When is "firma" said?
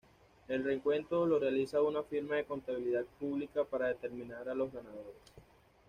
2.01-2.33